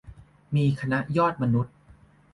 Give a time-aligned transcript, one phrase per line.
[0.55, 1.73] มี คณะยอดมนุษย์